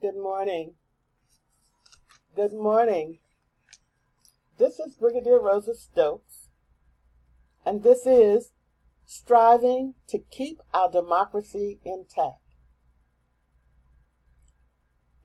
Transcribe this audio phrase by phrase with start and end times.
[0.00, 0.76] Good morning.
[2.34, 3.18] Good morning.
[4.56, 6.48] This is Brigadier Rosa Stokes,
[7.66, 8.52] and this is
[9.04, 12.40] Striving to Keep Our Democracy Intact.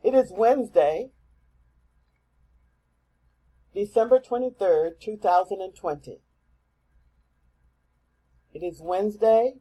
[0.04, 1.12] It is Wednesday,
[3.74, 6.20] December 23rd, 2020.
[8.54, 9.54] It is Wednesday,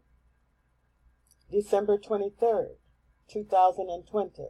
[1.53, 2.79] December 23rd,
[3.29, 4.49] 2020.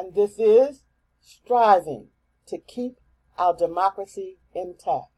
[0.00, 0.82] And this is
[1.20, 2.06] striving
[2.46, 2.94] to keep
[3.36, 5.12] our democracy intact.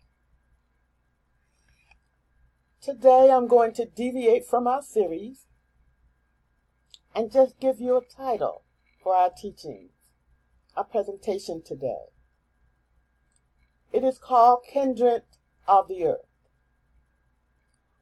[2.83, 5.47] Today I'm going to deviate from our series
[7.15, 8.65] and just give you a title
[9.01, 9.93] for our teachings,
[10.77, 12.07] our presentation today.
[13.93, 15.23] It is called Kindred
[15.69, 16.27] of the Earth,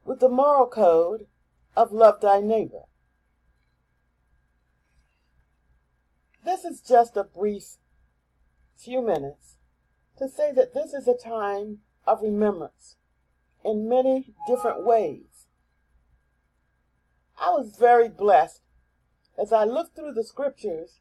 [0.03, 1.27] with the moral code
[1.75, 2.85] of love thy neighbor.
[6.61, 7.77] This is just a brief
[8.77, 9.55] few minutes
[10.17, 12.97] to say that this is a time of remembrance
[13.65, 15.47] in many different ways.
[17.39, 18.61] I was very blessed
[19.41, 20.99] as I looked through the scriptures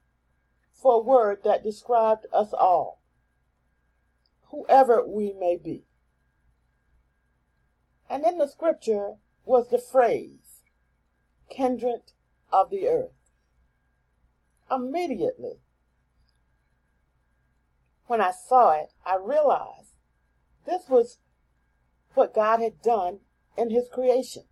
[0.72, 3.02] for a word that described us all,
[4.50, 5.84] whoever we may be.
[8.08, 10.62] And in the scripture was the phrase,
[11.50, 12.12] kindred
[12.50, 13.19] of the earth.
[14.70, 15.58] Immediately,
[18.06, 19.94] when I saw it, I realized
[20.66, 21.18] this was
[22.14, 23.20] what God had done
[23.56, 24.44] in His creation,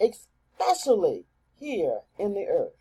[0.00, 1.26] especially
[1.58, 2.72] here in the earth.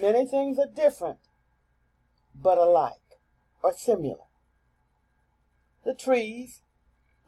[0.00, 1.18] Many things are different,
[2.34, 3.18] but alike
[3.62, 4.24] or similar.
[5.84, 6.62] The trees,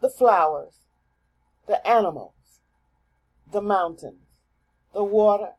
[0.01, 0.75] the flowers,
[1.67, 2.61] the animals,
[3.51, 4.27] the mountains,
[4.93, 5.55] the water,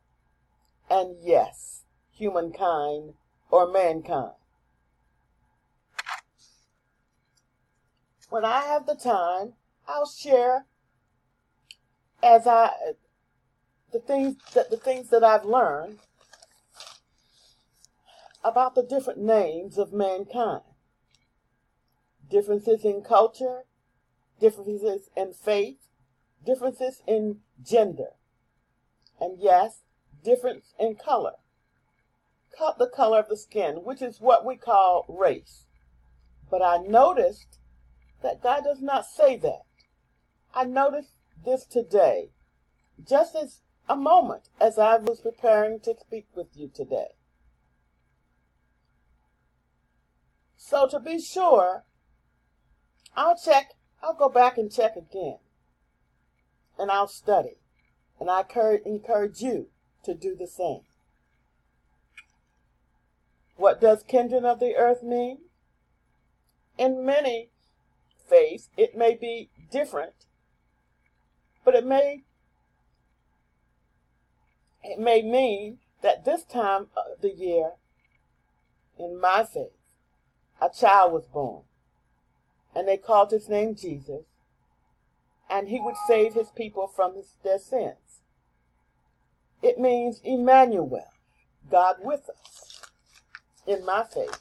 [0.92, 3.14] and yes, humankind
[3.50, 4.34] or mankind.
[8.30, 9.54] When I have the time,
[9.88, 10.66] I'll share
[12.22, 12.72] as I
[13.94, 16.00] the things that the things that I've learned
[18.44, 20.62] about the different names of mankind.
[22.30, 23.64] Differences in culture,
[24.40, 25.88] differences in faith,
[26.46, 28.14] differences in gender,
[29.20, 29.82] and yes,
[30.24, 31.34] difference in color.
[32.58, 35.66] Cut the color of the skin, which is what we call race.
[36.50, 37.60] But I noticed
[38.22, 39.62] that God does not say that.
[40.54, 42.32] I noticed this today,
[43.08, 47.16] just as a moment as I was preparing to speak with you today.
[50.58, 51.84] So to be sure,
[53.16, 53.72] I'll check,
[54.04, 55.38] I'll go back and check again.
[56.78, 57.58] And I'll study.
[58.20, 58.44] And I
[58.86, 59.68] encourage you
[60.04, 60.82] to do the same.
[63.56, 65.40] What does kindred of the earth mean?
[66.78, 67.50] In many
[68.28, 70.26] faiths, it may be different,
[71.64, 72.24] but it may
[74.84, 77.74] it may mean that this time of the year,
[78.98, 79.70] in my faith,
[80.60, 81.64] a child was born,
[82.76, 84.26] and they called his name Jesus,
[85.50, 88.11] and he would save his people from his, their sins.
[89.62, 91.08] It means Emmanuel,
[91.70, 92.82] God with us,
[93.68, 94.40] in my faith.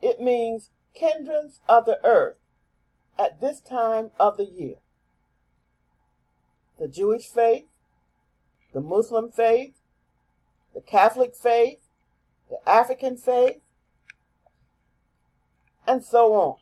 [0.00, 2.36] It means kindreds of the earth
[3.18, 4.76] at this time of the year.
[6.78, 7.66] The Jewish faith,
[8.72, 9.74] the Muslim faith,
[10.74, 11.80] the Catholic faith,
[12.48, 13.60] the African faith,
[15.86, 16.56] and so on.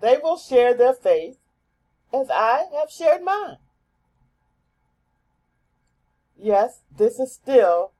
[0.00, 1.36] They will share their faith
[2.12, 3.58] as I have shared mine.
[6.36, 7.92] Yes, this is still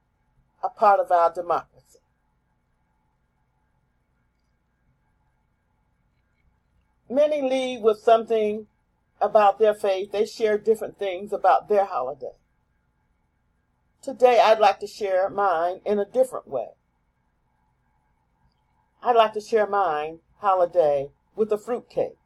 [0.63, 1.99] a part of our democracy.
[7.09, 8.67] Many lead with something
[9.19, 10.11] about their faith.
[10.11, 12.35] They share different things about their holiday.
[14.01, 16.69] Today, I'd like to share mine in a different way.
[19.03, 22.20] I'd like to share mine holiday with a fruit cake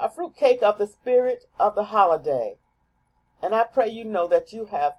[0.00, 2.56] a fruit cake of the spirit of the holiday.
[3.42, 4.94] And I pray you know that you have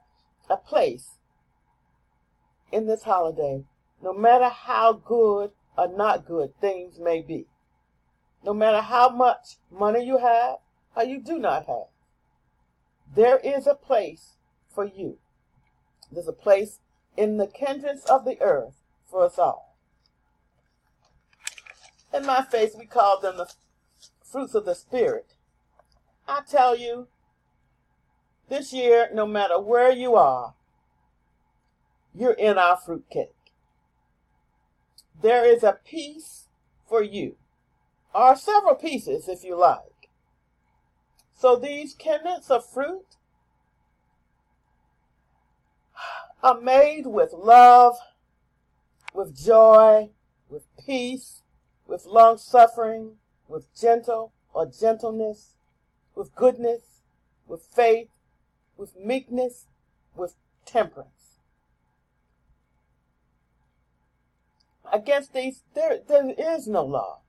[0.49, 1.17] a place
[2.71, 3.63] in this holiday,
[4.01, 7.47] no matter how good or not good things may be.
[8.43, 10.57] No matter how much money you have
[10.95, 11.87] or you do not have,
[13.13, 14.35] there is a place
[14.73, 15.17] for you.
[16.11, 16.79] There's a place
[17.17, 18.75] in the kindreds of the earth
[19.09, 19.75] for us all.
[22.13, 23.51] In my face, we call them the
[24.31, 25.33] fruits of the Spirit.
[26.27, 27.07] I tell you,
[28.49, 30.55] This year, no matter where you are,
[32.15, 33.35] you're in our fruitcake.
[35.21, 36.45] There is a piece
[36.87, 37.35] for you,
[38.13, 40.09] or several pieces if you like.
[41.35, 43.05] So these kindlets of fruit
[46.41, 47.97] are made with love,
[49.13, 50.09] with joy,
[50.49, 51.43] with peace,
[51.85, 53.18] with long suffering,
[53.49, 55.55] with gentle or gentleness,
[56.15, 57.01] with goodness,
[57.47, 58.09] with faith,
[58.77, 59.65] with meekness,
[60.15, 60.35] with
[60.65, 61.39] temperance.
[64.91, 67.19] Against these, there, there is no law.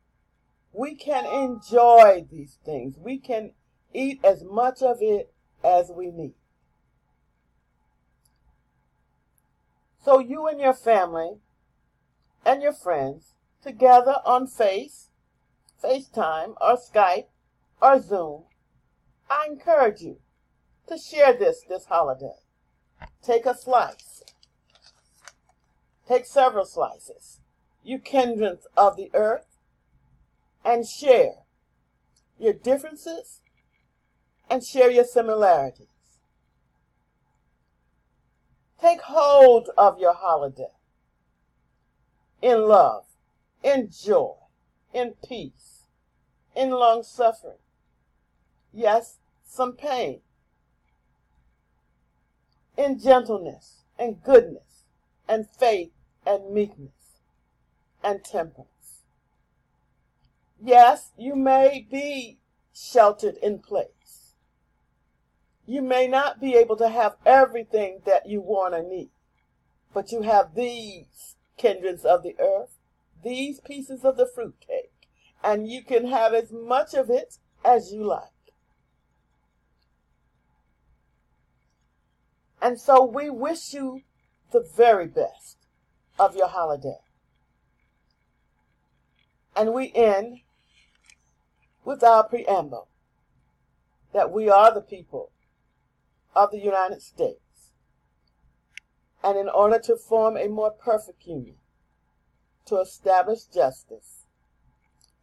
[0.72, 2.96] We can enjoy these things.
[2.96, 3.52] We can
[3.92, 5.32] eat as much of it
[5.64, 6.34] as we need.
[10.02, 11.38] So you and your family
[12.46, 15.09] and your friends together on Face,
[15.82, 17.26] FaceTime, or Skype,
[17.80, 18.44] or Zoom,
[19.28, 20.18] I encourage you
[20.88, 22.36] to share this this holiday.
[23.22, 24.22] Take a slice.
[26.06, 27.40] Take several slices.
[27.82, 29.58] You kindreds of the earth,
[30.64, 31.44] and share
[32.38, 33.40] your differences
[34.48, 35.86] and share your similarities.
[38.80, 40.72] Take hold of your holiday
[42.42, 43.04] in love,
[43.62, 44.34] in joy,
[44.92, 45.69] in peace,
[46.54, 47.58] in long suffering.
[48.72, 50.20] Yes, some pain.
[52.76, 54.84] In gentleness and goodness
[55.28, 55.90] and faith
[56.26, 57.20] and meekness
[58.02, 59.02] and temperance.
[60.62, 62.38] Yes, you may be
[62.72, 64.00] sheltered in place
[65.70, 69.10] you may not be able to have everything that you want or need,
[69.94, 72.76] but you have these kindreds of the earth,
[73.22, 74.79] these pieces of the fruitcake,
[75.42, 78.24] and you can have as much of it as you like.
[82.62, 84.02] And so we wish you
[84.52, 85.56] the very best
[86.18, 86.98] of your holiday.
[89.56, 90.40] And we end
[91.84, 92.88] with our preamble
[94.12, 95.30] that we are the people
[96.34, 97.72] of the United States,
[99.22, 101.56] and in order to form a more perfect union,
[102.66, 104.19] to establish justice,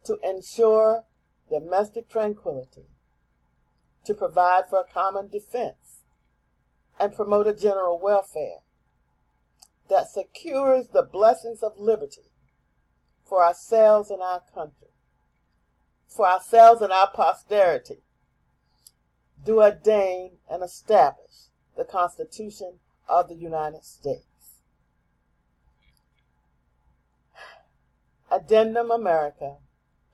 [0.04, 1.04] to ensure
[1.50, 2.86] domestic tranquility,
[4.04, 6.02] to provide for a common defense,
[6.98, 8.60] and promote a general welfare
[9.88, 12.30] that secures the blessings of liberty
[13.24, 14.88] for ourselves and our country,
[16.06, 18.02] for ourselves and our posterity,
[19.44, 24.24] do ordain and establish the Constitution of the United States.
[28.30, 29.56] Addendum America,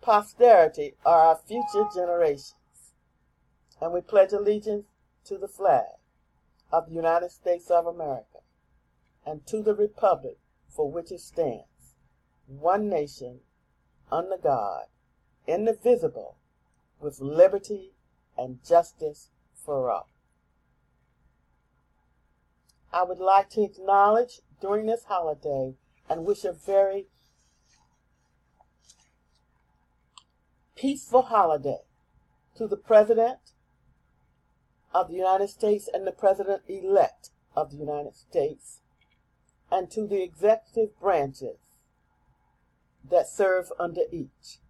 [0.04, 2.92] posterity are our future generations,
[3.80, 4.84] and we pledge allegiance
[5.24, 5.96] to the flag
[6.70, 8.40] of the United States of America
[9.24, 10.36] and to the republic
[10.68, 11.96] for which it stands,
[12.46, 13.40] one nation,
[14.12, 14.84] under God,
[15.46, 16.36] indivisible,
[17.00, 17.94] with liberty
[18.36, 20.10] and justice for all.
[22.92, 25.76] I would like to acknowledge during this holiday
[26.10, 27.06] and wish a very
[30.76, 31.82] peaceful holiday
[32.56, 33.38] to the President
[34.92, 38.80] of the United States and the President elect of the United States
[39.70, 41.58] and to the executive branches
[43.08, 44.60] that serve under each.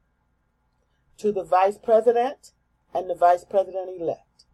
[1.18, 2.52] To the Vice President
[2.92, 4.44] and the Vice President elect,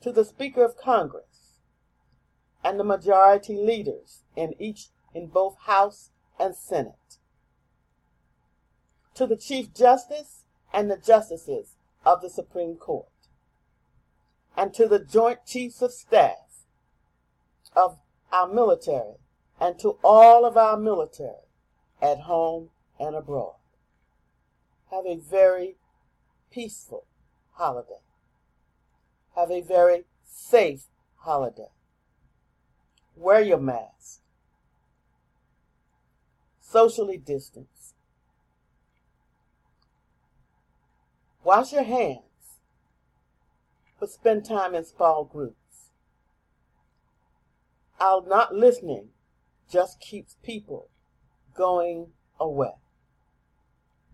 [0.00, 1.60] to the Speaker of Congress
[2.64, 7.18] and the majority leaders in each in both House and Senate,
[9.14, 10.45] to the Chief Justice
[10.76, 13.08] and the Justices of the Supreme Court,
[14.54, 16.66] and to the Joint Chiefs of Staff
[17.74, 17.98] of
[18.30, 19.14] our military
[19.58, 21.48] and to all of our military
[22.02, 22.68] at home
[23.00, 23.54] and abroad.
[24.90, 25.76] Have a very
[26.50, 27.06] peaceful
[27.52, 28.02] holiday.
[29.34, 30.84] Have a very safe
[31.20, 31.70] holiday.
[33.16, 34.20] Wear your mask.
[36.60, 37.75] Socially distance.
[41.46, 42.58] Wash your hands,
[44.00, 45.92] but spend time in small groups.
[48.00, 49.10] Our not listening
[49.70, 50.88] just keeps people
[51.54, 52.08] going
[52.40, 52.72] away,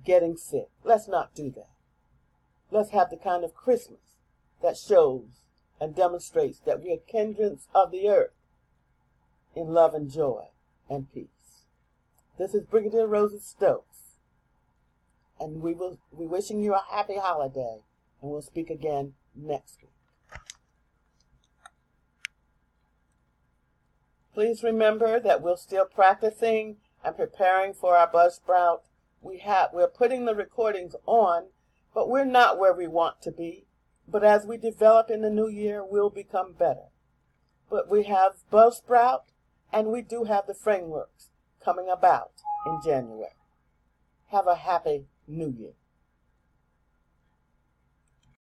[0.05, 0.69] getting sick.
[0.85, 1.71] Let's not do that.
[2.71, 4.19] Let's have the kind of Christmas
[4.61, 5.41] that shows
[5.81, 8.37] and demonstrates that we are kindreds of the earth
[9.57, 10.49] in love and joy
[10.87, 11.65] and peace.
[12.39, 14.12] This is Brigadier Rosa Stokes,
[15.43, 17.81] and we will be wishing you a happy holiday,
[18.21, 19.91] and we'll speak again next week.
[24.33, 28.83] Please remember that we're still practicing and preparing for our Buzzsprout.
[29.21, 31.49] We have we're putting the recordings on,
[31.93, 33.67] but we're not where we want to be.
[34.07, 36.89] But as we develop in the new year, we'll become better.
[37.69, 39.23] But we have Buzzsprout
[39.73, 41.31] and we do have the frameworks
[41.65, 42.33] coming about
[42.65, 43.35] in January.
[44.31, 45.73] Have a happy new year.